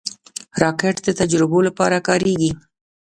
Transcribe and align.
راکټ 0.61 0.95
د 1.05 1.09
تجربو 1.19 1.59
لپاره 1.67 1.97
کارېږي 2.07 2.51